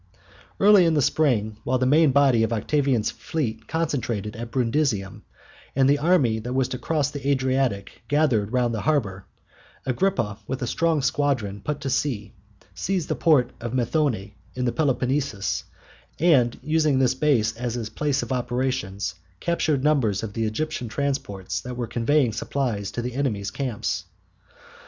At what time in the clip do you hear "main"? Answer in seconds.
1.85-2.09